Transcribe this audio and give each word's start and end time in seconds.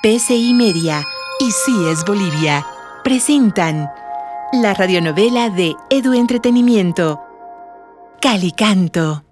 PCI 0.00 0.54
Media 0.54 1.04
y 1.40 1.50
Sí 1.50 1.88
es 1.88 2.04
Bolivia 2.04 2.64
presentan 3.02 3.90
la 4.52 4.72
radionovela 4.72 5.50
de 5.50 5.74
Edu 5.90 6.14
Entretenimiento, 6.14 7.20
Calicanto. 8.20 9.24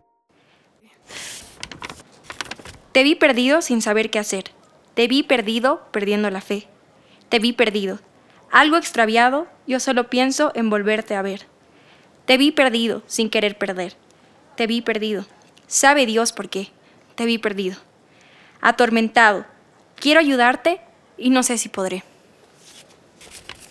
Te 2.90 3.04
vi 3.04 3.14
perdido 3.14 3.62
sin 3.62 3.80
saber 3.80 4.10
qué 4.10 4.18
hacer. 4.18 4.50
Te 4.94 5.06
vi 5.06 5.22
perdido 5.22 5.86
perdiendo 5.92 6.30
la 6.30 6.40
fe. 6.40 6.66
Te 7.28 7.38
vi 7.38 7.52
perdido. 7.52 8.00
Algo 8.50 8.76
extraviado, 8.76 9.46
yo 9.68 9.78
solo 9.78 10.10
pienso 10.10 10.50
en 10.56 10.68
volverte 10.68 11.14
a 11.14 11.22
ver. 11.22 11.46
Te 12.24 12.38
vi 12.38 12.50
perdido 12.50 13.04
sin 13.06 13.30
querer 13.30 13.56
perder. 13.56 13.96
Te 14.56 14.66
vi 14.66 14.82
perdido. 14.82 15.26
Sabe 15.68 16.06
Dios 16.06 16.32
por 16.32 16.48
qué. 16.48 16.70
Te 17.14 17.24
vi 17.24 17.38
perdido. 17.38 17.76
Atormentado. 18.60 19.46
Quiero 19.98 20.20
ayudarte 20.20 20.80
y 21.16 21.30
no 21.30 21.42
sé 21.42 21.58
si 21.58 21.68
podré. 21.68 22.04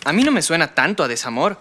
A 0.04 0.12
mí 0.12 0.22
no 0.22 0.30
me 0.30 0.42
suena 0.42 0.74
tanto 0.74 1.02
a 1.02 1.08
desamor. 1.08 1.58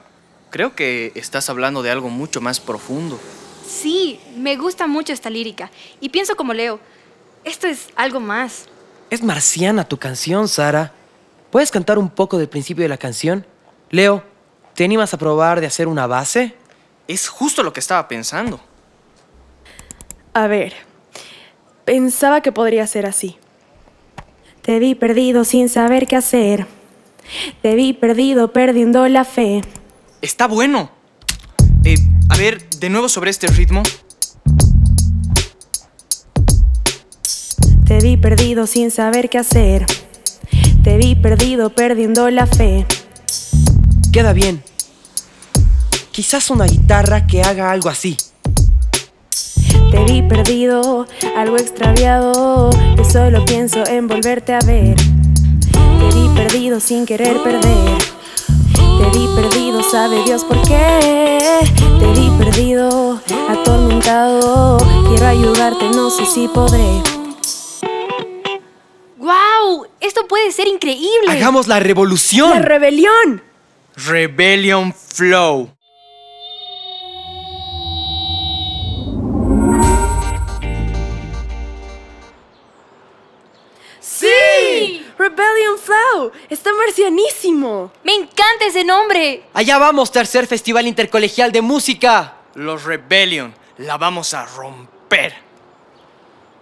Creo 0.50 0.76
que 0.76 1.12
estás 1.16 1.50
hablando 1.50 1.82
de 1.84 1.92
algo 1.92 2.10
mucho 2.10 2.42
más 2.42 2.60
profundo. 2.60 3.20
Sí, 3.68 4.20
me 4.38 4.56
gusta 4.56 4.88
mucho 4.88 5.14
esta 5.14 5.30
lírica. 5.30 5.72
Y 6.00 6.10
pienso 6.10 6.36
como 6.36 6.54
Leo. 6.54 6.80
Esto 7.44 7.68
es 7.68 7.90
algo 7.96 8.20
más. 8.20 8.68
Es 9.10 9.24
marciana 9.24 9.88
tu 9.88 9.98
canción, 9.98 10.48
Sara. 10.48 10.94
¿Puedes 11.52 11.72
cantar 11.72 11.98
un 11.98 12.10
poco 12.10 12.38
del 12.38 12.50
principio 12.50 12.84
de 12.84 12.90
la 12.90 12.98
canción? 12.98 13.46
Leo, 13.90 14.24
¿te 14.74 14.84
animas 14.84 15.14
a 15.14 15.18
probar 15.18 15.62
de 15.62 15.68
hacer 15.68 15.88
una 15.88 16.08
base? 16.08 16.56
Es 17.08 17.28
justo 17.28 17.64
lo 17.64 17.72
que 17.72 17.80
estaba 17.80 18.08
pensando. 18.08 18.60
A 20.34 20.48
ver, 20.48 20.74
pensaba 21.86 22.42
que 22.42 22.52
podría 22.52 22.86
ser 22.88 23.06
así. 23.06 23.38
Te 24.66 24.80
vi 24.80 24.96
perdido 24.96 25.46
sin 25.46 25.70
saber 25.70 26.08
qué 26.08 26.16
hacer. 26.16 26.66
Te 27.62 27.76
vi 27.76 27.94
perdido 27.94 28.52
perdiendo 28.52 29.08
la 29.08 29.24
fe. 29.24 29.62
Está 30.24 30.48
bueno. 30.48 30.90
Eh, 31.84 31.94
a 32.30 32.36
ver, 32.36 32.68
de 32.80 32.90
nuevo 32.90 33.08
sobre 33.08 33.30
este 33.30 33.46
ritmo. 33.46 33.84
Te 37.86 38.00
vi 38.00 38.18
perdido 38.18 38.66
sin 38.66 38.90
saber 38.90 39.30
qué 39.30 39.38
hacer. 39.38 39.86
Te 40.84 40.98
vi 40.98 41.14
perdido 41.14 41.70
perdiendo 41.70 42.28
la 42.32 42.48
fe. 42.48 42.88
Queda 44.12 44.34
bien. 44.34 44.64
Quizás 46.12 46.50
una 46.50 46.66
guitarra 46.66 47.28
que 47.28 47.44
haga 47.44 47.70
algo 47.70 47.90
así. 47.90 48.18
Te 49.96 50.04
vi 50.12 50.22
perdido, 50.22 51.08
algo 51.38 51.56
extraviado. 51.56 52.70
Yo 52.98 53.06
solo 53.06 53.46
pienso 53.46 53.88
en 53.88 54.10
volverte 54.10 54.54
a 54.54 54.60
ver. 54.60 54.98
Te 54.98 56.14
vi 56.14 56.28
perdido 56.36 56.82
sin 56.82 57.06
querer 57.06 57.42
perder. 57.42 57.98
Te 58.76 59.18
vi 59.18 59.26
perdido, 59.34 59.82
sabe 59.84 60.22
Dios 60.26 60.44
por 60.44 60.62
qué. 60.64 61.60
Te 62.00 62.08
vi 62.20 62.30
perdido, 62.38 63.22
atormentado. 63.48 64.80
Quiero 65.08 65.28
ayudarte, 65.28 65.90
no 65.92 66.10
sé 66.10 66.26
si 66.26 66.50
podré. 66.50 67.02
¡Wow! 69.16 69.88
Esto 70.02 70.28
puede 70.28 70.52
ser 70.52 70.68
increíble. 70.68 71.30
¡Hagamos 71.30 71.68
la 71.68 71.80
revolución! 71.80 72.50
¡La 72.50 72.60
rebelión! 72.60 73.42
Rebellion 73.96 74.94
Flow. 74.94 75.75
Rebellion 85.30 85.78
Flow. 85.80 86.32
Está 86.50 86.72
marcianísimo. 86.74 87.92
Me 88.04 88.14
encanta 88.14 88.66
ese 88.68 88.84
nombre. 88.84 89.44
Allá 89.54 89.80
vamos, 89.80 90.12
tercer 90.12 90.46
Festival 90.46 90.86
Intercolegial 90.86 91.52
de 91.52 91.64
Música. 91.64 92.36
Los 92.54 92.84
Rebellion. 92.84 93.52
La 93.80 93.98
vamos 93.98 94.36
a 94.36 94.46
romper. 94.46 95.34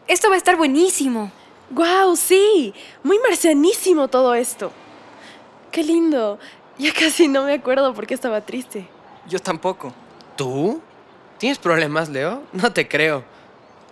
Esto 0.08 0.30
va 0.30 0.36
a 0.36 0.38
estar 0.38 0.56
buenísimo. 0.56 1.30
¡Guau! 1.72 2.16
sí. 2.16 2.74
Muy 3.04 3.20
marcianísimo 3.20 4.08
todo 4.08 4.34
esto. 4.34 4.72
Qué 5.70 5.84
lindo. 5.84 6.40
Ya 6.78 6.94
casi 6.94 7.28
no 7.28 7.44
me 7.44 7.54
acuerdo 7.54 7.94
por 7.94 8.08
qué 8.08 8.14
estaba 8.14 8.40
triste. 8.40 8.88
Yo 9.28 9.40
tampoco. 9.40 9.94
¿Tú? 10.38 10.82
¿Tienes 11.38 11.60
problemas, 11.60 12.08
Leo? 12.08 12.44
No 12.54 12.72
te 12.72 12.88
creo. 12.88 13.26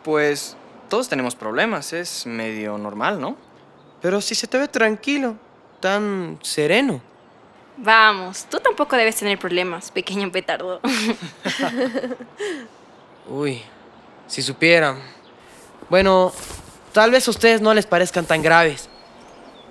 Pues 0.03 0.55
todos 0.87 1.09
tenemos 1.09 1.35
problemas. 1.35 1.91
Es 1.91 2.25
medio 2.25 2.77
normal, 2.77 3.19
¿no? 3.19 3.35
Pero 4.01 4.21
si 4.21 4.35
se 4.35 4.47
te 4.47 4.57
ve 4.57 4.67
tranquilo, 4.67 5.35
tan 5.79 6.39
sereno. 6.41 7.01
Vamos, 7.77 8.45
tú 8.49 8.59
tampoco 8.59 8.95
debes 8.95 9.15
tener 9.15 9.39
problemas, 9.39 9.91
pequeño 9.91 10.31
petardo. 10.31 10.81
Uy, 13.27 13.61
si 14.27 14.41
supieran. 14.41 14.99
Bueno, 15.89 16.31
tal 16.91 17.11
vez 17.11 17.27
a 17.27 17.31
ustedes 17.31 17.61
no 17.61 17.73
les 17.73 17.85
parezcan 17.85 18.25
tan 18.25 18.41
graves. 18.41 18.89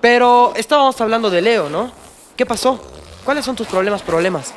Pero 0.01 0.53
estábamos 0.57 0.99
hablando 1.01 1.31
de 1.31 1.43
Leo, 1.43 1.69
¿no? 1.69 1.93
¿Qué 2.37 2.47
pasó? 2.47 2.83
¿Cuáles 3.25 3.45
son 3.45 3.55
tus 3.55 3.67
problemas, 3.67 4.03
problemas? 4.03 4.55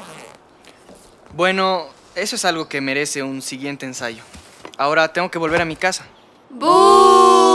Bueno, 1.33 1.87
eso 2.15 2.35
es 2.35 2.45
algo 2.45 2.69
que 2.69 2.79
merece 2.79 3.23
un 3.23 3.41
siguiente 3.41 3.85
ensayo. 3.85 4.23
Ahora 4.77 5.11
tengo 5.11 5.29
que 5.29 5.37
volver 5.37 5.61
a 5.61 5.65
mi 5.65 5.75
casa. 5.75 6.05
¡Bú! 6.49 7.52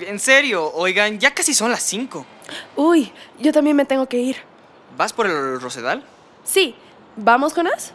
En 0.00 0.18
serio, 0.18 0.72
oigan, 0.74 1.18
ya 1.18 1.34
casi 1.34 1.54
son 1.54 1.70
las 1.70 1.82
5. 1.82 2.24
Uy, 2.76 3.12
yo 3.38 3.52
también 3.52 3.76
me 3.76 3.84
tengo 3.84 4.06
que 4.06 4.18
ir. 4.18 4.36
¿Vas 4.96 5.12
por 5.12 5.26
el 5.26 5.60
Rosedal? 5.60 6.04
Sí, 6.44 6.74
¿vamos, 7.16 7.54
Jonas? 7.54 7.92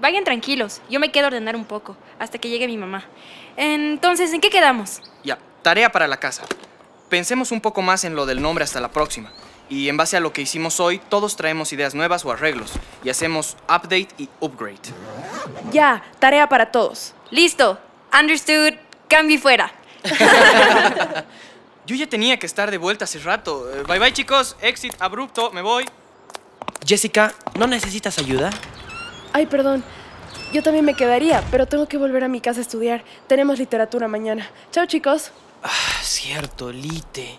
Vayan 0.00 0.24
tranquilos, 0.24 0.80
yo 0.88 1.00
me 1.00 1.10
quedo 1.10 1.24
a 1.24 1.28
ordenar 1.28 1.56
un 1.56 1.64
poco, 1.64 1.96
hasta 2.18 2.38
que 2.38 2.48
llegue 2.48 2.66
mi 2.68 2.76
mamá. 2.76 3.04
Entonces, 3.56 4.32
¿en 4.32 4.40
qué 4.40 4.48
quedamos? 4.48 5.02
Ya, 5.24 5.38
tarea 5.62 5.90
para 5.90 6.06
la 6.06 6.18
casa. 6.18 6.44
Pensemos 7.08 7.50
un 7.50 7.60
poco 7.60 7.82
más 7.82 8.04
en 8.04 8.14
lo 8.14 8.26
del 8.26 8.40
nombre 8.40 8.64
hasta 8.64 8.80
la 8.80 8.92
próxima. 8.92 9.32
Y 9.68 9.88
en 9.88 9.96
base 9.96 10.16
a 10.16 10.20
lo 10.20 10.32
que 10.32 10.42
hicimos 10.42 10.80
hoy, 10.80 10.98
todos 10.98 11.36
traemos 11.36 11.72
ideas 11.72 11.94
nuevas 11.94 12.24
o 12.24 12.30
arreglos. 12.30 12.72
Y 13.02 13.10
hacemos 13.10 13.56
update 13.64 14.08
y 14.16 14.28
upgrade. 14.40 14.78
Ya, 15.72 16.02
tarea 16.20 16.48
para 16.48 16.70
todos. 16.70 17.14
Listo, 17.30 17.78
understood, 18.18 18.74
cambio 19.08 19.36
y 19.36 19.40
fuera. 19.40 19.72
Yo 21.86 21.96
ya 21.96 22.06
tenía 22.06 22.38
que 22.38 22.46
estar 22.46 22.70
de 22.70 22.78
vuelta 22.78 23.04
hace 23.04 23.18
rato. 23.18 23.70
Eh, 23.72 23.82
Bye 23.86 23.98
bye 23.98 24.12
chicos, 24.12 24.56
exit 24.60 24.94
abrupto, 25.00 25.50
me 25.52 25.62
voy. 25.62 25.86
Jessica, 26.86 27.34
¿no 27.58 27.66
necesitas 27.66 28.18
ayuda? 28.18 28.50
Ay, 29.32 29.46
perdón. 29.46 29.82
Yo 30.52 30.62
también 30.62 30.84
me 30.84 30.94
quedaría, 30.94 31.42
pero 31.50 31.66
tengo 31.66 31.86
que 31.88 31.98
volver 31.98 32.24
a 32.24 32.28
mi 32.28 32.40
casa 32.40 32.60
a 32.60 32.62
estudiar. 32.62 33.04
Tenemos 33.26 33.58
literatura 33.58 34.08
mañana. 34.08 34.50
Chao, 34.70 34.86
chicos. 34.86 35.30
Ah, 35.62 36.00
cierto, 36.02 36.72
Lite. 36.72 37.36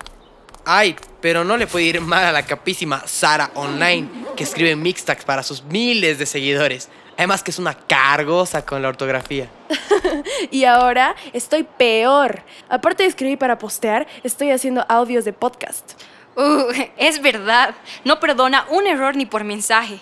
Ay, 0.66 0.96
pero 1.22 1.44
no 1.44 1.58
le 1.58 1.66
puede 1.66 1.86
ir 1.86 2.02
mal 2.02 2.24
a 2.26 2.32
la 2.32 2.46
capísima 2.46 3.04
Sara 3.08 3.50
Online, 3.56 4.08
que 4.36 4.44
escribe 4.44 4.76
mixtacks 4.76 5.26
para 5.26 5.42
sus 5.42 5.64
miles 5.64 6.20
de 6.20 6.26
seguidores. 6.28 6.90
Además 7.20 7.44
que 7.44 7.52
es 7.52 7.60
una 7.60 7.74
cargosa 7.74 8.66
con 8.66 8.82
la 8.82 8.88
ortografía. 8.88 9.50
Y 10.52 10.64
ahora 10.64 11.18
estoy 11.34 11.64
peor. 11.64 12.44
Aparte 12.70 13.04
de 13.04 13.10
escribir 13.10 13.38
para 13.38 13.58
postear, 13.58 14.08
estoy 14.24 14.52
haciendo 14.52 14.86
audios 14.88 15.26
de 15.26 15.34
podcast. 15.34 16.02
Uh, 16.38 16.72
es 16.96 17.22
verdad, 17.22 17.76
no 18.06 18.22
perdona 18.22 18.66
un 18.70 18.88
error 18.88 19.18
ni 19.18 19.26
por 19.26 19.44
mensaje. 19.44 20.00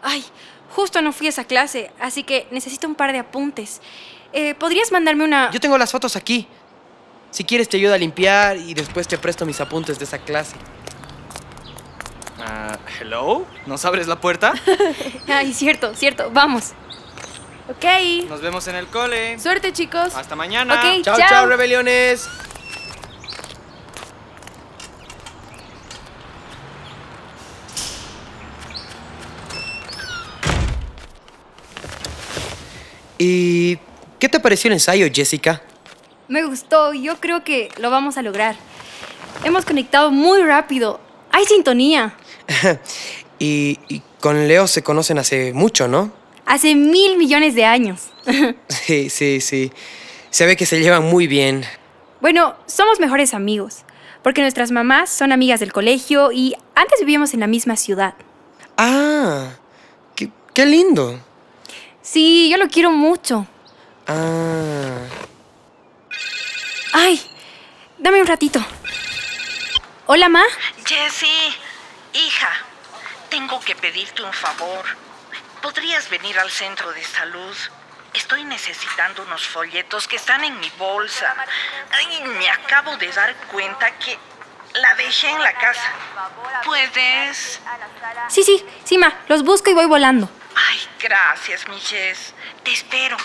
Ay, 0.00 0.24
justo 0.74 1.02
no 1.02 1.12
fui 1.12 1.26
a 1.26 1.28
esa 1.28 1.44
clase, 1.44 1.90
así 2.00 2.22
que 2.22 2.46
necesito 2.50 2.88
un 2.88 2.94
par 2.94 3.12
de 3.12 3.18
apuntes. 3.18 3.82
Eh, 4.32 4.54
¿Podrías 4.54 4.90
mandarme 4.90 5.24
una...? 5.24 5.50
Yo 5.50 5.60
tengo 5.60 5.76
las 5.76 5.92
fotos 5.92 6.16
aquí. 6.16 6.48
Si 7.32 7.44
quieres 7.44 7.68
te 7.68 7.76
ayudo 7.76 7.92
a 7.92 7.98
limpiar 7.98 8.56
y 8.56 8.72
después 8.72 9.06
te 9.06 9.18
presto 9.18 9.44
mis 9.44 9.60
apuntes 9.60 9.98
de 9.98 10.06
esa 10.06 10.16
clase. 10.16 10.56
¿Hello? 13.00 13.46
¿Nos 13.66 13.84
abres 13.84 14.06
la 14.06 14.20
puerta? 14.20 14.54
Ay, 15.28 15.52
cierto, 15.52 15.94
cierto, 15.94 16.30
vamos. 16.32 16.72
Ok. 17.68 17.84
Nos 18.28 18.40
vemos 18.40 18.66
en 18.68 18.76
el 18.76 18.86
cole. 18.86 19.38
Suerte, 19.38 19.72
chicos. 19.72 20.14
Hasta 20.14 20.36
mañana. 20.36 20.74
Ok. 20.74 21.02
Chao, 21.02 21.16
Chao. 21.18 21.28
chao, 21.28 21.46
rebeliones. 21.46 22.28
¿Y 33.18 33.78
qué 34.18 34.28
te 34.28 34.40
pareció 34.40 34.68
el 34.68 34.74
ensayo, 34.74 35.06
Jessica? 35.12 35.62
Me 36.28 36.44
gustó, 36.44 36.92
yo 36.92 37.16
creo 37.20 37.44
que 37.44 37.68
lo 37.78 37.90
vamos 37.90 38.18
a 38.18 38.22
lograr. 38.22 38.56
Hemos 39.44 39.64
conectado 39.64 40.10
muy 40.10 40.42
rápido. 40.42 41.00
Hay 41.30 41.44
sintonía. 41.46 42.14
y, 43.38 43.78
y 43.88 44.02
con 44.20 44.48
Leo 44.48 44.66
se 44.66 44.82
conocen 44.82 45.18
hace 45.18 45.52
mucho, 45.52 45.88
¿no? 45.88 46.12
Hace 46.46 46.74
mil 46.74 47.16
millones 47.18 47.54
de 47.54 47.64
años. 47.64 48.08
Sí, 48.68 49.10
sí, 49.10 49.40
sí. 49.40 49.72
Se 50.30 50.46
ve 50.46 50.56
que 50.56 50.66
se 50.66 50.80
llevan 50.80 51.04
muy 51.04 51.26
bien. 51.26 51.64
Bueno, 52.20 52.56
somos 52.66 53.00
mejores 53.00 53.34
amigos. 53.34 53.84
porque 54.22 54.40
nuestras 54.42 54.70
mamás 54.72 55.08
son 55.10 55.30
amigas 55.32 55.60
del 55.60 55.72
colegio 55.72 56.32
y 56.32 56.54
antes 56.74 56.98
vivíamos 57.00 57.32
en 57.34 57.40
la 57.40 57.46
misma 57.46 57.76
ciudad. 57.76 58.14
Ah, 58.76 59.50
qué, 60.16 60.30
qué 60.52 60.66
lindo. 60.66 61.20
Sí, 62.02 62.48
yo 62.50 62.56
lo 62.56 62.68
quiero 62.68 62.90
mucho. 62.90 63.46
Ah. 64.08 64.98
Ay, 66.92 67.20
dame 67.98 68.20
un 68.20 68.26
ratito. 68.26 68.60
Hola, 70.06 70.28
Ma. 70.28 70.42
Jessie, 70.84 71.28
hija, 72.16 72.50
tengo 73.30 73.60
que 73.60 73.74
pedirte 73.74 74.22
un 74.22 74.32
favor. 74.32 74.84
¿Podrías 75.62 76.08
venir 76.08 76.38
al 76.38 76.50
centro 76.50 76.92
de 76.92 77.04
salud? 77.04 77.56
Estoy 78.14 78.44
necesitando 78.44 79.22
unos 79.22 79.46
folletos 79.46 80.08
que 80.08 80.16
están 80.16 80.42
en 80.44 80.58
mi 80.58 80.70
bolsa. 80.78 81.34
Ay, 81.92 82.22
me 82.38 82.48
acabo 82.48 82.96
de 82.96 83.08
dar 83.12 83.34
cuenta 83.52 83.90
que 83.98 84.18
la 84.74 84.94
dejé 84.94 85.30
en 85.30 85.42
la 85.42 85.52
casa. 85.52 85.92
¿Puedes? 86.64 87.60
Sí, 88.28 88.42
sí, 88.42 88.64
sí, 88.84 88.98
Ma. 88.98 89.12
Los 89.28 89.42
busco 89.42 89.70
y 89.70 89.74
voy 89.74 89.86
volando. 89.86 90.30
Ay, 90.54 90.78
gracias, 91.00 91.68
mi 91.68 91.78
Jess. 91.78 92.32
Te 92.62 92.72
espero. 92.72 93.16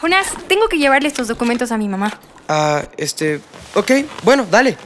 Jonas, 0.00 0.34
tengo 0.48 0.68
que 0.68 0.78
llevarle 0.78 1.08
estos 1.08 1.28
documentos 1.28 1.70
a 1.70 1.78
mi 1.78 1.88
mamá. 1.88 2.12
Ah, 2.48 2.82
este. 2.96 3.40
Ok, 3.74 3.92
bueno, 4.22 4.46
dale. 4.50 4.76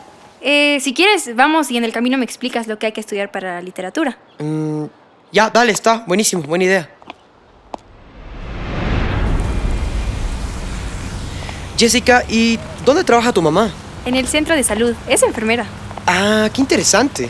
Eh, 0.48 0.78
si 0.81 0.94
quieres, 0.94 1.34
vamos 1.34 1.72
y 1.72 1.76
en 1.76 1.82
el 1.82 1.90
camino 1.90 2.16
me 2.19 2.25
explicas 2.25 2.69
lo 2.69 2.78
que 2.78 2.87
hay 2.87 2.93
que 2.93 3.00
estudiar 3.00 3.32
para 3.32 3.56
la 3.56 3.62
literatura. 3.62 4.16
Mm, 4.38 4.84
ya, 5.32 5.50
dale, 5.50 5.72
está. 5.72 6.04
Buenísimo, 6.06 6.44
buena 6.44 6.62
idea. 6.62 6.88
Jessica, 11.76 12.22
¿y 12.28 12.60
dónde 12.84 13.02
trabaja 13.02 13.32
tu 13.32 13.43
mamá? 13.43 13.72
En 14.04 14.14
el 14.14 14.28
centro 14.28 14.54
de 14.54 14.62
salud. 14.62 14.94
Es 15.08 15.25
enfermera. 15.25 15.66
Ah, 16.06 16.48
qué 16.54 16.60
interesante. 16.60 17.28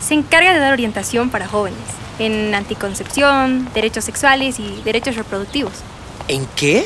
Se 0.00 0.14
encarga 0.14 0.52
de 0.52 0.58
dar 0.58 0.72
orientación 0.72 1.30
para 1.30 1.46
jóvenes 1.46 1.78
en 2.18 2.52
anticoncepción, 2.56 3.72
derechos 3.72 4.04
sexuales 4.04 4.58
y 4.58 4.82
derechos 4.82 5.14
reproductivos. 5.14 5.74
¿En 6.26 6.44
qué? 6.56 6.84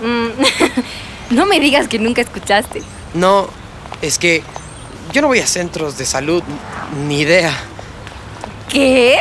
Mm, 0.00 1.34
no 1.34 1.44
me 1.44 1.60
digas 1.60 1.88
que 1.88 1.98
nunca 1.98 2.22
escuchaste. 2.22 2.80
No, 3.12 3.48
es 4.00 4.18
que 4.18 4.42
yo 5.14 5.22
no 5.22 5.28
voy 5.28 5.38
a 5.38 5.46
centros 5.46 5.96
de 5.96 6.04
salud, 6.06 6.42
ni 7.06 7.20
idea. 7.20 7.56
¿Qué? 8.68 9.16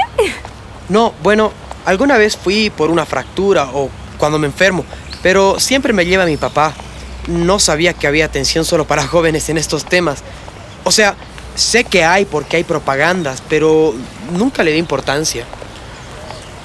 No, 0.89 1.13
bueno, 1.21 1.51
alguna 1.85 2.17
vez 2.17 2.35
fui 2.35 2.71
por 2.71 2.89
una 2.89 3.05
fractura 3.05 3.69
o 3.71 3.91
cuando 4.17 4.39
me 4.39 4.47
enfermo, 4.47 4.83
pero 5.21 5.59
siempre 5.59 5.93
me 5.93 6.07
lleva 6.07 6.25
mi 6.25 6.35
papá. 6.35 6.73
No 7.27 7.59
sabía 7.59 7.93
que 7.93 8.07
había 8.07 8.25
atención 8.25 8.65
solo 8.65 8.85
para 8.85 9.05
jóvenes 9.05 9.49
en 9.49 9.59
estos 9.59 9.85
temas. 9.85 10.23
O 10.83 10.91
sea, 10.91 11.13
sé 11.53 11.83
que 11.83 12.03
hay 12.03 12.25
porque 12.25 12.57
hay 12.57 12.63
propagandas, 12.63 13.43
pero 13.47 13.93
nunca 14.31 14.63
le 14.63 14.71
di 14.71 14.79
importancia. 14.79 15.45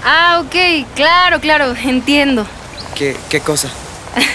Ah, 0.03 0.43
ok, 0.43 0.87
claro, 0.95 1.39
claro, 1.39 1.75
entiendo. 1.85 2.47
¿Qué, 2.95 3.15
qué 3.29 3.41
cosa? 3.41 3.69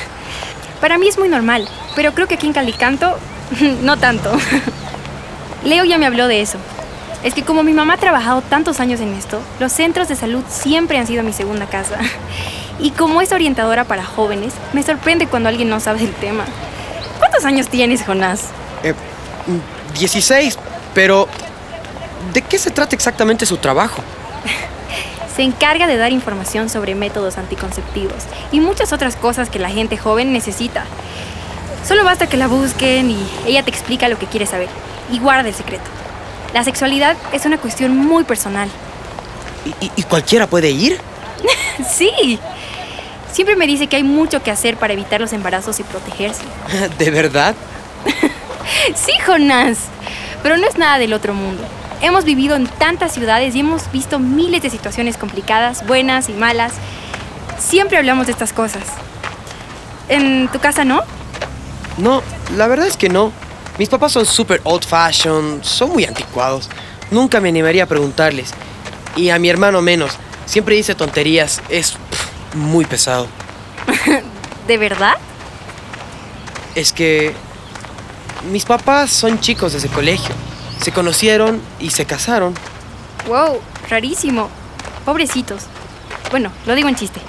Para 0.81 0.99
mí 0.99 1.07
es 1.07 1.17
muy 1.17 1.29
normal, 1.29 1.67
pero 1.95 2.13
creo 2.13 2.27
que 2.27 2.35
aquí 2.35 2.45
en 2.45 2.53
Calicanto, 2.53 3.17
no 3.81 3.97
tanto. 3.97 4.31
Leo 5.63 5.85
ya 5.85 5.97
me 5.97 6.05
habló 6.05 6.27
de 6.27 6.41
eso. 6.41 6.57
Es 7.23 7.33
que 7.33 7.43
como 7.43 7.63
mi 7.63 7.73
mamá 7.73 7.93
ha 7.93 7.97
trabajado 7.97 8.41
tantos 8.41 8.81
años 8.81 8.99
en 8.99 9.13
esto, 9.13 9.39
los 9.59 9.71
centros 9.71 10.09
de 10.09 10.17
salud 10.17 10.43
siempre 10.49 10.97
han 10.97 11.07
sido 11.07 11.23
mi 11.23 11.33
segunda 11.33 11.65
casa. 11.65 11.97
Y 12.79 12.89
como 12.89 13.21
es 13.21 13.31
orientadora 13.31 13.83
para 13.83 14.03
jóvenes, 14.03 14.51
me 14.73 14.81
sorprende 14.81 15.27
cuando 15.27 15.47
alguien 15.47 15.69
no 15.69 15.79
sabe 15.79 15.99
del 15.99 16.13
tema. 16.13 16.43
¿Cuántos 17.19 17.45
años 17.45 17.69
tienes, 17.69 18.03
Jonás? 18.03 18.45
Eh, 18.81 18.95
16, 19.97 20.57
pero 20.95 21.27
¿de 22.33 22.41
qué 22.41 22.57
se 22.57 22.71
trata 22.71 22.95
exactamente 22.95 23.45
su 23.45 23.57
trabajo? 23.57 24.01
Se 25.35 25.43
encarga 25.43 25.85
de 25.85 25.97
dar 25.97 26.11
información 26.11 26.67
sobre 26.67 26.95
métodos 26.95 27.37
anticonceptivos 27.37 28.23
y 28.51 28.59
muchas 28.59 28.91
otras 28.91 29.15
cosas 29.15 29.51
que 29.51 29.59
la 29.59 29.69
gente 29.69 29.95
joven 29.95 30.33
necesita. 30.33 30.83
Solo 31.87 32.03
basta 32.03 32.27
que 32.27 32.37
la 32.37 32.47
busquen 32.47 33.11
y 33.11 33.19
ella 33.45 33.61
te 33.61 33.69
explica 33.69 34.09
lo 34.09 34.17
que 34.17 34.25
quiere 34.25 34.47
saber 34.47 34.69
y 35.11 35.19
guarda 35.19 35.49
el 35.49 35.55
secreto. 35.55 35.83
La 36.53 36.63
sexualidad 36.63 37.17
es 37.31 37.45
una 37.45 37.57
cuestión 37.57 37.97
muy 37.97 38.23
personal. 38.23 38.69
¿Y, 39.79 40.03
cualquiera 40.03 40.47
puede 40.47 40.71
ir? 40.71 40.99
Sí. 41.89 42.39
Siempre 43.31 43.55
me 43.55 43.65
dice 43.65 43.87
que 43.87 43.95
hay 43.95 44.03
mucho 44.03 44.43
que 44.43 44.51
hacer 44.51 44.77
para 44.77 44.93
evitar 44.93 45.19
los 45.19 45.33
embarazos 45.33 45.79
y 45.79 45.83
protegerse. 45.83 46.43
¿De 46.97 47.11
verdad? 47.11 47.55
Sí, 48.95 49.11
Jonás. 49.25 49.77
Pero 50.41 50.57
no 50.57 50.67
es 50.67 50.77
nada 50.77 50.97
del 50.97 51.13
otro 51.13 51.33
mundo. 51.33 51.63
Hemos 52.01 52.25
vivido 52.25 52.55
en 52.55 52.67
tantas 52.67 53.13
ciudades 53.13 53.55
y 53.55 53.59
hemos 53.61 53.91
visto 53.91 54.19
miles 54.19 54.61
de 54.61 54.69
situaciones 54.69 55.17
complicadas, 55.17 55.85
buenas 55.85 56.29
y 56.29 56.33
malas. 56.33 56.73
Siempre 57.59 57.97
hablamos 57.97 58.27
de 58.27 58.33
estas 58.33 58.53
cosas. 58.53 58.83
¿En 60.09 60.47
tu 60.49 60.59
casa 60.59 60.85
no? 60.85 61.01
No, 61.97 62.21
la 62.55 62.67
verdad 62.67 62.87
es 62.87 62.97
que 62.97 63.09
no. 63.09 63.31
Mis 63.77 63.89
papás 63.89 64.11
son 64.11 64.25
súper 64.25 64.61
old 64.63 64.83
fashion, 64.83 65.59
son 65.63 65.91
muy 65.91 66.05
anticuados. 66.05 66.69
Nunca 67.09 67.39
me 67.39 67.49
animaría 67.49 67.83
a 67.83 67.87
preguntarles. 67.87 68.51
Y 69.15 69.29
a 69.29 69.39
mi 69.39 69.49
hermano 69.49 69.81
menos. 69.81 70.13
Siempre 70.45 70.75
dice 70.75 70.93
tonterías. 70.93 71.61
Es 71.69 71.93
pff, 71.93 72.55
muy 72.55 72.85
pesado. 72.85 73.27
¿De 74.67 74.77
verdad? 74.77 75.15
Es 76.75 76.93
que 76.93 77.33
mis 78.51 78.65
papás 78.65 79.11
son 79.11 79.39
chicos 79.39 79.71
de 79.71 79.79
ese 79.79 79.89
colegio. 79.89 80.35
Se 80.79 80.91
conocieron 80.91 81.61
y 81.79 81.89
se 81.89 82.05
casaron. 82.05 82.53
Wow, 83.27 83.59
rarísimo. 83.89 84.49
Pobrecitos. 85.05 85.63
Bueno, 86.29 86.51
lo 86.67 86.75
digo 86.75 86.89
en 86.89 86.95
chiste. 86.95 87.19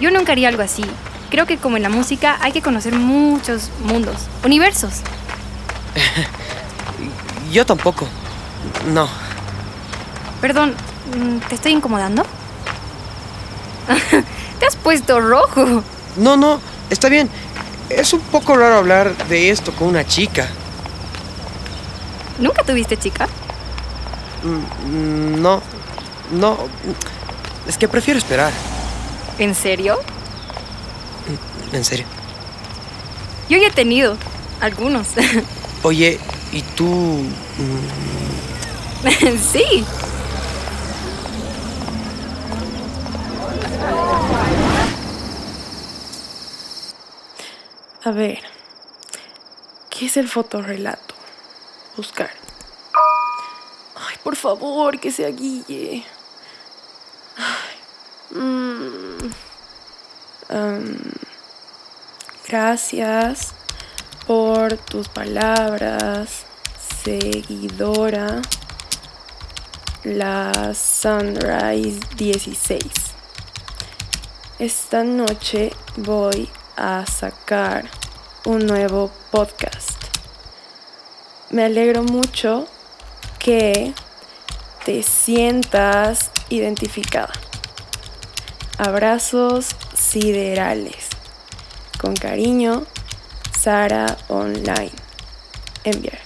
Yo 0.00 0.10
nunca 0.10 0.32
haría 0.32 0.48
algo 0.48 0.62
así. 0.62 0.84
Creo 1.30 1.46
que 1.46 1.58
como 1.58 1.76
en 1.76 1.82
la 1.82 1.88
música 1.88 2.38
hay 2.40 2.52
que 2.52 2.60
conocer 2.60 2.94
muchos 2.94 3.70
mundos, 3.84 4.16
universos. 4.44 5.02
Yo 7.50 7.66
tampoco. 7.66 8.06
No. 8.92 9.08
Perdón, 10.40 10.74
mm, 11.16 11.38
¿te 11.48 11.54
estoy 11.54 11.72
incomodando? 11.72 12.24
te 14.58 14.66
has 14.66 14.76
puesto 14.76 15.20
rojo. 15.20 15.82
No, 16.16 16.36
no, 16.36 16.60
está 16.90 17.08
bien. 17.08 17.28
Es 17.88 18.12
un 18.12 18.20
poco 18.20 18.56
raro 18.56 18.76
hablar 18.76 19.16
de 19.28 19.50
esto 19.50 19.72
con 19.72 19.88
una 19.88 20.06
chica. 20.06 20.46
¿Nunca 22.38 22.62
tuviste 22.62 22.96
chica? 22.96 23.26
Mm, 24.42 25.40
No, 25.42 25.60
no. 26.30 26.56
Es 27.66 27.76
que 27.76 27.88
prefiero 27.88 28.18
esperar. 28.18 28.52
¿En 29.38 29.54
serio? 29.54 29.98
En 31.72 31.84
serio. 31.84 32.06
Yo 33.48 33.58
ya 33.58 33.68
he 33.68 33.70
tenido 33.72 34.16
algunos. 34.60 35.08
Oye, 35.82 36.18
¿y 36.52 36.62
tú? 36.62 37.24
sí. 39.52 39.84
A 48.02 48.10
ver, 48.12 48.40
¿qué 49.90 50.06
es 50.06 50.16
el 50.16 50.28
fotorrelato? 50.28 51.14
Buscar. 51.96 52.30
Ay, 53.94 54.16
por 54.22 54.36
favor, 54.36 54.98
que 54.98 55.10
sea 55.10 55.28
Guille. 55.28 56.04
Mm. 58.30 59.18
Gracias 62.48 63.54
por 64.30 64.76
tus 64.76 65.08
palabras, 65.08 66.44
seguidora. 67.02 68.40
La 70.04 70.72
Sunrise 70.72 71.98
16. 72.14 72.80
Esta 74.60 75.02
noche 75.02 75.72
voy 75.96 76.48
a 76.76 77.04
sacar 77.06 77.90
un 78.44 78.68
nuevo 78.68 79.10
podcast. 79.32 80.00
Me 81.50 81.64
alegro 81.64 82.04
mucho 82.04 82.68
que 83.40 83.92
te 84.84 85.02
sientas 85.02 86.30
identificada. 86.50 87.32
Abrazos 88.78 89.74
siderales. 89.92 91.08
Con 92.00 92.14
cariño, 92.14 92.86
Sara 93.60 94.16
Online. 94.28 94.92
Enviar. 95.84 96.18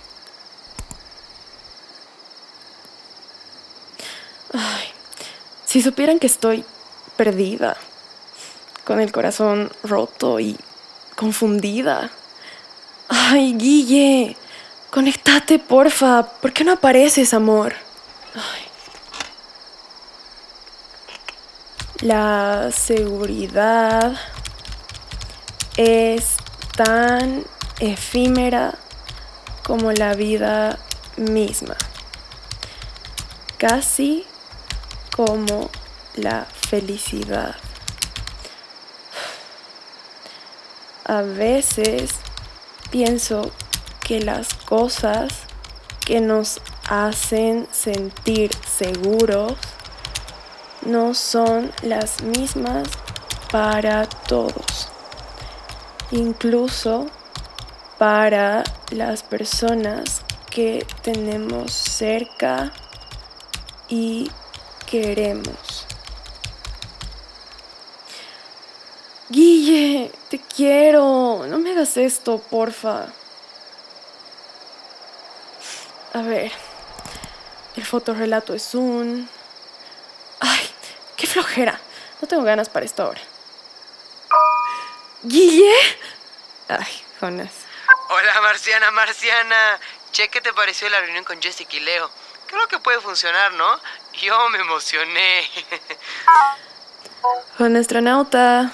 Ay, 4.53 4.87
si 5.65 5.83
supieran 5.83 6.19
que 6.19 6.27
estoy 6.29 6.65
perdida, 7.17 7.77
con 8.85 9.01
el 9.01 9.11
corazón 9.11 9.73
roto 9.83 10.39
y 10.39 10.57
confundida. 11.17 12.11
Ay, 13.09 13.55
Guille, 13.55 14.37
Conectate, 14.95 15.59
porfa. 15.59 16.23
¿Por 16.23 16.53
qué 16.53 16.63
no 16.63 16.71
apareces, 16.71 17.35
amor? 17.35 17.75
La 22.01 22.71
seguridad 22.71 24.17
es 25.77 26.34
tan 26.77 27.45
efímera 27.81 28.75
como 29.63 29.93
la 29.93 30.15
vida 30.15 30.79
misma, 31.17 31.77
casi 33.59 34.27
como 35.15 35.71
la 36.17 36.47
felicidad. 36.69 37.55
A 41.05 41.23
veces 41.23 42.11
pienso 42.91 43.53
que 44.01 44.21
las 44.21 44.55
cosas 44.55 45.33
que 46.05 46.21
nos 46.21 46.61
hacen 46.89 47.67
sentir 47.73 48.51
seguros 48.67 49.55
no 50.83 51.15
son 51.15 51.73
las 51.83 52.23
mismas 52.23 52.89
para 53.51 54.07
todos, 54.07 54.89
incluso 56.15 57.07
para 57.99 58.63
las 58.91 59.23
personas 59.23 60.23
que 60.51 60.87
tenemos 61.03 61.73
cerca 61.73 62.73
y 63.89 64.31
queremos. 64.87 65.87
Guille, 69.29 70.13
te 70.31 70.39
quiero, 70.39 71.47
no 71.49 71.59
me 71.59 71.73
hagas 71.73 71.97
esto, 71.97 72.39
porfa. 72.39 73.07
A 76.13 76.23
ver, 76.23 76.53
el 77.75 77.85
fotorrelato 77.85 78.55
es 78.55 78.75
un... 78.77 79.29
¡Ay! 80.39 80.61
¡Qué 81.17 81.27
flojera! 81.27 81.81
No 82.23 82.29
tengo 82.29 82.45
ganas 82.45 82.69
para 82.69 82.87
esto 82.87 83.03
ahora. 83.03 83.21
¿Guille? 85.25 85.73
Ay, 86.69 87.03
Jonas. 87.19 87.51
Hola, 88.11 88.41
Marciana, 88.43 88.91
Marciana. 88.91 89.81
Che, 90.13 90.29
¿qué 90.29 90.43
te 90.43 90.53
pareció 90.53 90.89
la 90.91 91.01
reunión 91.01 91.25
con 91.25 91.41
Jessica 91.41 91.77
y 91.77 91.81
Leo? 91.81 92.11
Creo 92.47 92.69
que 92.69 92.79
puede 92.79 93.01
funcionar, 93.01 93.55
¿no? 93.55 93.81
Yo 94.21 94.51
me 94.51 94.59
emocioné. 94.59 95.49
Juan 97.59 97.77
astronauta. 97.77 98.71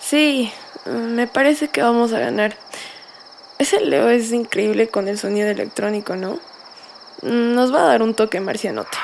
Sí, 0.00 0.50
me 0.86 1.26
parece 1.26 1.68
que 1.68 1.82
vamos 1.82 2.14
a 2.14 2.18
ganar. 2.18 2.56
Ese 3.58 3.80
Leo 3.80 4.08
es 4.08 4.32
increíble 4.32 4.88
con 4.88 5.06
el 5.06 5.18
sonido 5.18 5.48
electrónico, 5.48 6.16
¿no? 6.16 6.40
Nos 7.20 7.74
va 7.74 7.82
a 7.82 7.88
dar 7.88 8.02
un 8.02 8.14
toque 8.14 8.40
marcianote. 8.40 8.96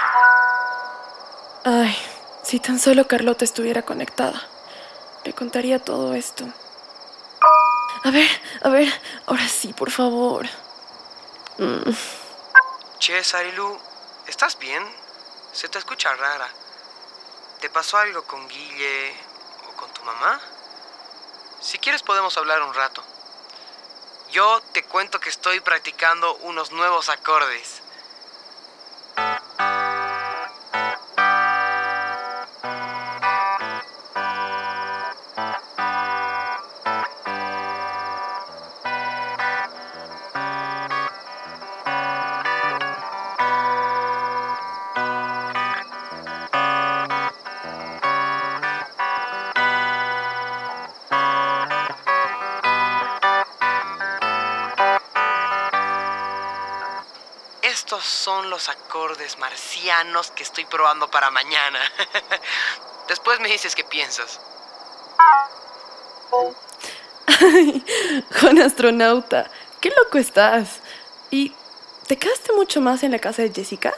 Ay, 1.64 1.94
si 2.42 2.58
tan 2.58 2.78
solo 2.78 3.06
Carlota 3.06 3.44
estuviera 3.44 3.82
conectada, 3.82 4.48
le 5.24 5.32
contaría 5.32 5.78
todo 5.78 6.14
esto. 6.14 6.44
A 8.04 8.10
ver, 8.10 8.28
a 8.62 8.68
ver, 8.68 8.88
ahora 9.26 9.48
sí, 9.48 9.72
por 9.72 9.90
favor. 9.90 10.46
Mm. 11.58 11.90
Che, 12.98 13.24
Sarilu, 13.24 13.78
¿estás 14.26 14.58
bien? 14.58 14.84
Se 15.52 15.68
te 15.68 15.78
escucha 15.78 16.14
rara. 16.14 16.48
¿Te 17.60 17.70
pasó 17.70 17.96
algo 17.96 18.22
con 18.24 18.46
Guille 18.48 19.14
o 19.68 19.76
con 19.76 19.90
tu 19.92 20.02
mamá? 20.02 20.40
Si 21.60 21.78
quieres 21.78 22.02
podemos 22.02 22.36
hablar 22.36 22.62
un 22.62 22.74
rato. 22.74 23.02
Yo 24.30 24.60
te 24.72 24.82
cuento 24.82 25.20
que 25.20 25.30
estoy 25.30 25.60
practicando 25.60 26.34
unos 26.42 26.72
nuevos 26.72 27.08
acordes. 27.08 27.83
Estos 57.94 58.10
son 58.10 58.50
los 58.50 58.68
acordes 58.68 59.38
marcianos 59.38 60.32
que 60.32 60.42
estoy 60.42 60.64
probando 60.64 61.08
para 61.08 61.30
mañana. 61.30 61.78
Después 63.08 63.38
me 63.38 63.48
dices 63.48 63.76
qué 63.76 63.84
piensas. 63.84 64.40
Ay, 67.28 67.84
Juan 68.40 68.60
astronauta, 68.60 69.48
qué 69.80 69.92
loco 69.96 70.18
estás. 70.18 70.80
¿Y 71.30 71.52
te 72.08 72.16
quedaste 72.16 72.52
mucho 72.54 72.80
más 72.80 73.04
en 73.04 73.12
la 73.12 73.20
casa 73.20 73.42
de 73.42 73.52
Jessica? 73.52 73.94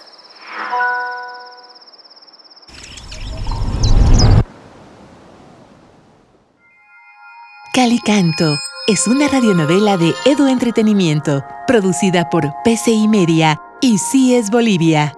Calicanto 7.72 8.58
es 8.88 9.06
una 9.06 9.26
radionovela 9.26 9.96
de 9.96 10.14
Edu 10.26 10.48
Entretenimiento, 10.48 11.42
producida 11.66 12.28
por 12.28 12.44
PCI 12.62 13.08
Media 13.08 13.58
y 13.80 13.98
CIES 13.98 14.50
Bolivia. 14.50 15.14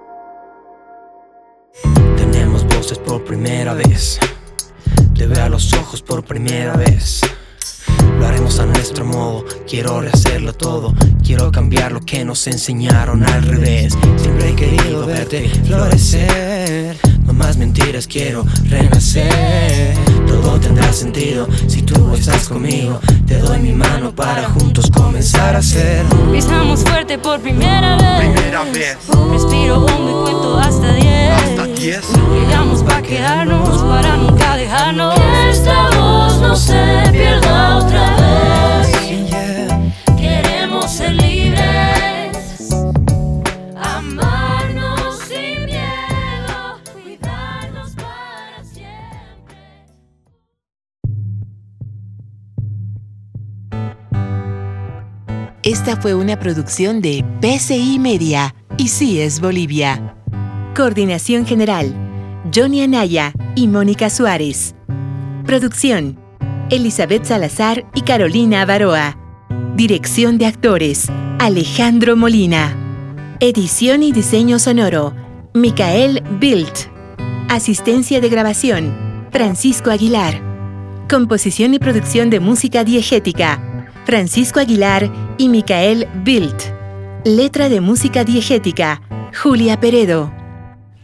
Tenemos 2.17 2.65
voces 2.67 2.97
por 2.97 3.23
primera 3.23 3.73
vez. 3.73 4.19
Te 5.15 5.27
veo 5.27 5.43
a 5.43 5.49
los 5.49 5.73
ojos 5.73 6.01
por 6.01 6.23
primera 6.23 6.75
vez. 6.75 7.21
Lo 8.19 8.27
haremos 8.27 8.59
a 8.59 8.65
nuestro 8.65 9.05
modo. 9.05 9.45
Quiero 9.67 10.01
rehacerlo 10.01 10.53
todo. 10.53 10.93
Quiero 11.23 11.51
cambiar 11.51 11.91
lo 11.91 12.01
que 12.01 12.25
nos 12.25 12.47
enseñaron 12.47 13.23
al 13.23 13.43
revés. 13.43 13.97
Siempre 14.17 14.49
he 14.49 14.55
querido 14.55 15.05
verte 15.05 15.49
florecer. 15.65 16.97
No 17.25 17.33
más 17.33 17.57
mentiras, 17.57 18.07
quiero 18.07 18.45
renacer. 18.65 19.95
Todo 20.29 20.59
tendrá 20.59 20.93
sentido 20.93 21.47
si 21.67 21.81
tú 21.81 22.13
estás 22.13 22.47
conmigo. 22.47 22.99
Te 23.25 23.39
doy 23.39 23.59
mi 23.59 23.73
mano 23.73 24.11
para 24.11 24.43
juntos 24.49 24.89
comenzar 24.89 25.55
a 25.55 25.59
hacer. 25.59 26.05
Pisamos 26.31 26.83
fuerte 26.83 27.17
por 27.17 27.39
primera 27.39 27.97
vez. 27.97 28.29
Primera 28.31 28.63
vez. 28.63 28.97
Respiro 29.31 29.85
hondo 29.85 30.09
y 30.09 30.23
cuento 30.23 30.59
hasta 30.59 30.93
diez. 30.93 31.31
Hasta 31.31 31.65
diez. 31.65 32.03
Llegamos 32.33 32.83
para 32.83 33.01
quedarnos, 33.01 33.81
para 33.83 34.17
nunca 34.17 34.55
dejarnos. 34.55 35.15
Que 35.15 35.49
esta 35.49 35.89
voz 35.97 36.39
no 36.39 36.55
se 36.55 37.03
pierda 37.11 37.77
otra 37.77 38.09
vez. 38.11 38.18
Esta 55.69 55.95
fue 55.95 56.15
una 56.15 56.39
producción 56.39 56.99
de 56.99 57.23
PCI 57.41 57.99
Media 57.99 58.55
y 58.77 58.87
CIES 58.87 59.39
Bolivia. 59.39 60.15
Coordinación 60.75 61.45
General, 61.45 61.93
Johnny 62.51 62.81
Anaya 62.81 63.33
y 63.53 63.67
Mónica 63.67 64.09
Suárez. 64.09 64.73
Producción, 65.45 66.19
Elizabeth 66.71 67.23
Salazar 67.25 67.85
y 67.93 68.01
Carolina 68.01 68.63
Avaroa. 68.63 69.15
Dirección 69.75 70.39
de 70.39 70.47
actores, 70.47 71.05
Alejandro 71.37 72.15
Molina. 72.15 72.75
Edición 73.39 74.01
y 74.01 74.11
diseño 74.11 74.57
sonoro, 74.57 75.13
Micael 75.53 76.23
Bilt. 76.39 76.89
Asistencia 77.47 78.19
de 78.19 78.29
grabación, 78.29 79.27
Francisco 79.31 79.91
Aguilar. 79.91 80.41
Composición 81.07 81.75
y 81.75 81.79
producción 81.79 82.31
de 82.31 82.39
música 82.39 82.83
diegética, 82.83 83.68
Francisco 84.09 84.59
Aguilar 84.59 85.35
y 85.37 85.49
Micael 85.49 86.07
Bilt. 86.23 86.63
Letra 87.25 87.69
de 87.69 87.79
música 87.79 88.23
diegética, 88.23 89.03
Julia 89.39 89.79
Peredo. 89.79 90.33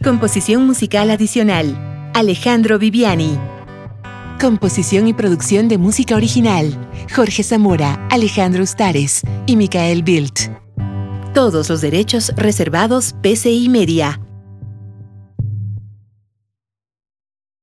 Composición 0.02 0.66
musical 0.66 1.12
adicional, 1.12 2.10
Alejandro 2.14 2.80
Viviani. 2.80 3.38
Composición 4.40 5.06
y 5.06 5.14
producción 5.14 5.68
de 5.68 5.78
música 5.78 6.16
original, 6.16 6.76
Jorge 7.14 7.44
Zamora, 7.44 8.08
Alejandro 8.10 8.64
Ustares 8.64 9.22
y 9.46 9.54
Micael 9.54 10.02
Bilt. 10.02 10.50
Todos 11.32 11.68
los 11.68 11.82
derechos 11.82 12.32
reservados 12.34 13.14
PCI 13.22 13.68
Media. 13.68 14.20